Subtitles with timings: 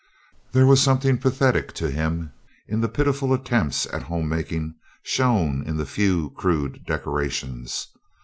[0.53, 2.33] There was something pathetic to him
[2.67, 7.87] in the pitiful attempts at home making shown in the few crude decorations.